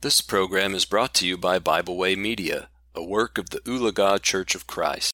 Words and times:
This 0.00 0.20
program 0.20 0.76
is 0.76 0.84
brought 0.84 1.12
to 1.14 1.26
you 1.26 1.36
by 1.36 1.58
Bible 1.58 1.96
Way 1.96 2.14
Media, 2.14 2.68
a 2.94 3.02
work 3.02 3.36
of 3.36 3.50
the 3.50 3.58
Ulaga 3.62 4.22
Church 4.22 4.54
of 4.54 4.68
Christ. 4.68 5.12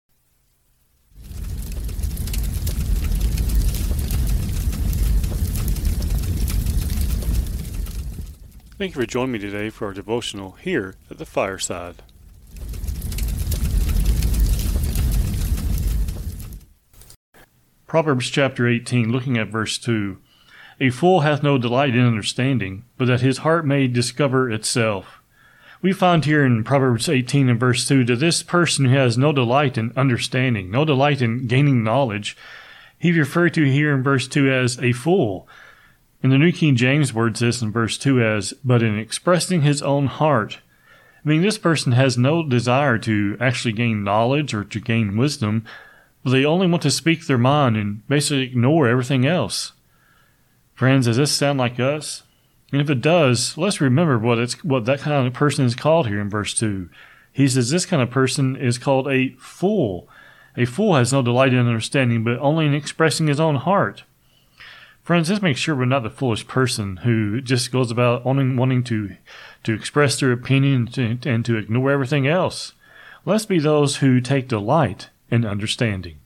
Thank 8.77 8.95
you 8.95 9.01
for 9.01 9.07
joining 9.07 9.33
me 9.33 9.39
today 9.39 9.71
for 9.71 9.87
our 9.87 9.95
devotional 9.95 10.51
here 10.61 10.97
at 11.11 11.17
the 11.17 11.25
fireside. 11.25 12.03
Proverbs 17.87 18.29
chapter 18.29 18.69
18, 18.69 19.11
looking 19.11 19.39
at 19.39 19.49
verse 19.49 19.79
2. 19.79 20.19
A 20.81 20.91
fool 20.91 21.21
hath 21.21 21.43
no 21.43 21.57
delight 21.57 21.95
in 21.95 22.05
understanding, 22.05 22.85
but 22.99 23.07
that 23.07 23.21
his 23.21 23.39
heart 23.39 23.65
may 23.65 23.87
discover 23.87 24.51
itself. 24.51 25.21
We 25.81 25.93
find 25.93 26.25
here 26.25 26.45
in 26.45 26.65
Proverbs 26.65 27.09
18 27.09 27.49
and 27.49 27.61
verse 27.61 27.87
2 27.87 28.05
that 28.05 28.17
this 28.17 28.43
person 28.43 28.87
who 28.87 28.97
has 28.97 29.19
no 29.19 29.33
delight 29.33 29.77
in 29.77 29.93
understanding, 29.97 30.71
no 30.71 30.85
delight 30.85 31.21
in 31.21 31.47
gaining 31.47 31.85
knowledge, 31.85 32.37
he 32.99 33.13
referred 33.13 33.53
to 33.55 33.71
here 33.71 33.95
in 33.95 34.03
verse 34.03 34.27
2 34.27 34.51
as 34.51 34.79
a 34.79 34.93
fool. 34.93 35.47
In 36.23 36.31
the 36.31 36.39
New 36.39 36.53
King 36.53 36.75
James 36.75 37.13
words 37.13 37.41
this 37.41 37.61
in 37.61 37.71
verse 37.71 37.99
2 37.99 38.23
as, 38.23 38.55
but 38.65 38.83
in 38.83 38.99
expressing 38.99 39.61
his 39.61 39.83
own 39.83 40.07
heart. 40.07 40.61
I 41.23 41.29
mean, 41.29 41.43
this 41.43 41.59
person 41.59 41.93
has 41.93 42.17
no 42.17 42.43
desire 42.43 42.97
to 42.99 43.37
actually 43.41 43.73
gain 43.73 44.05
knowledge 44.05 44.55
or 44.55 44.65
to 44.65 44.81
gain 44.81 45.19
wisdom, 45.19 45.67
but 46.23 46.31
they 46.31 46.47
only 46.47 46.67
want 46.67 46.83
to 46.83 46.91
speak 46.91 47.27
their 47.27 47.37
mind 47.37 47.77
and 47.77 48.09
basically 48.09 48.43
ignore 48.43 48.89
everything 48.89 49.27
else. 49.27 49.73
Friends, 50.75 51.07
does 51.07 51.17
this 51.17 51.33
sound 51.33 51.59
like 51.59 51.79
us? 51.79 52.25
And 52.73 52.81
if 52.81 52.91
it 52.91 53.01
does, 53.01 53.57
let's 53.57 53.81
remember 53.81 54.19
what 54.19 54.39
it's 54.39 54.65
what 54.65 54.85
that 54.87 55.01
kind 55.01 55.27
of 55.27 55.33
person 55.33 55.65
is 55.65 55.77
called 55.77 56.09
here 56.09 56.21
in 56.21 56.29
verse 56.29 56.53
two. 56.53 56.89
He 57.33 57.47
says 57.47 57.71
this 57.71 57.87
kind 57.87 58.03
of 58.03 58.11
person 58.11 58.57
is 58.57 58.79
called 58.79 59.07
a 59.09 59.31
fool. 59.39 60.09
A 60.57 60.65
fool 60.65 60.97
has 60.97 61.13
no 61.13 61.23
delight 61.23 61.53
in 61.53 61.67
understanding, 61.67 62.25
but 62.25 62.39
only 62.39 62.67
in 62.67 62.75
expressing 62.75 63.29
his 63.29 63.41
own 63.41 63.57
heart. 63.57 64.05
Friends, 65.03 65.29
let's 65.29 65.43
make 65.43 65.57
sure 65.57 65.77
we're 65.77 65.85
not 65.85 66.03
the 66.03 66.11
foolish 66.11 66.47
person 66.47 66.99
who 66.99 67.41
just 67.41 67.71
goes 67.71 67.91
about 67.91 68.25
wanting, 68.25 68.57
wanting 68.57 68.83
to, 68.85 69.17
to 69.65 69.75
express 69.75 70.19
their 70.19 70.33
opinion 70.33 70.89
and, 70.97 71.27
and 71.27 71.45
to 71.45 71.57
ignore 71.57 71.91
everything 71.91 72.27
else. 72.27 72.73
Let's 73.25 73.47
be 73.47 73.59
those 73.59 73.97
who 73.97 74.21
take 74.21 74.49
delight 74.49 75.11
in 75.31 75.45
understanding. 75.45 76.19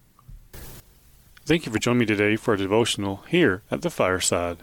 Thank 1.48 1.64
you 1.64 1.72
for 1.72 1.78
joining 1.78 2.00
me 2.00 2.04
today 2.04 2.36
for 2.36 2.52
a 2.52 2.58
devotional 2.58 3.24
here 3.26 3.62
at 3.70 3.80
the 3.80 3.88
fireside. 3.88 4.58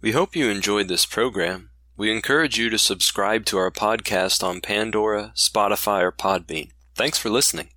We 0.00 0.12
hope 0.12 0.34
you 0.34 0.48
enjoyed 0.48 0.88
this 0.88 1.04
program. 1.04 1.68
We 1.98 2.10
encourage 2.10 2.58
you 2.58 2.70
to 2.70 2.78
subscribe 2.78 3.44
to 3.44 3.58
our 3.58 3.70
podcast 3.70 4.42
on 4.42 4.62
Pandora, 4.62 5.34
Spotify, 5.36 6.00
or 6.00 6.12
Podbean. 6.12 6.70
Thanks 6.94 7.18
for 7.18 7.28
listening. 7.28 7.68